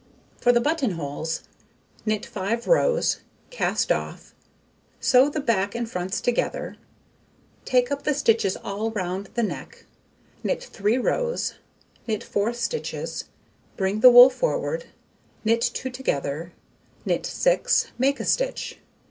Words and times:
For 0.37 0.51
the 0.51 0.59
button 0.59 0.93
holes, 0.93 1.43
knit 2.07 2.25
5 2.25 2.65
rows, 2.65 3.19
cast 3.51 3.91
off, 3.91 4.33
sew 4.99 5.29
the 5.29 5.39
back 5.39 5.75
and 5.75 5.87
fronts 5.87 6.21
together, 6.21 6.75
take 7.65 7.91
up 7.91 8.01
the 8.01 8.15
stitches 8.15 8.55
all 8.57 8.89
round 8.89 9.29
the 9.35 9.43
neck, 9.43 9.85
knit 10.43 10.63
3 10.63 10.97
rows, 10.97 11.53
knit 12.07 12.23
4 12.23 12.51
stitches, 12.51 13.25
bring 13.77 13.99
the 13.99 14.09
wool 14.09 14.31
forward, 14.31 14.85
knit 15.45 15.61
2 15.61 15.91
together, 15.91 16.51
knit 17.05 17.23
6, 17.27 17.91
make 17.99 18.19
a 18.19 18.25
stitch. 18.25 18.79